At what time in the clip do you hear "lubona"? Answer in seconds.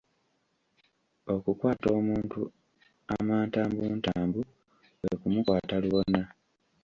5.83-6.21